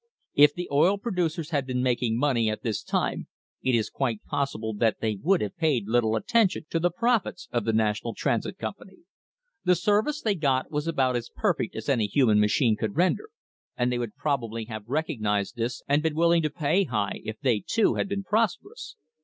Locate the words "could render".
12.75-13.29